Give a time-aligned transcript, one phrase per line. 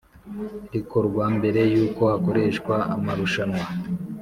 [0.73, 3.63] rikorwa mbere y uko hakoreshwa amarushanwa